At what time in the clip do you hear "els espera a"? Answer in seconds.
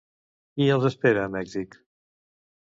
0.75-1.31